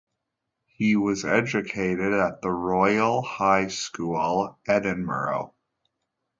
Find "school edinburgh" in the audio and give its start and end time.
3.67-5.53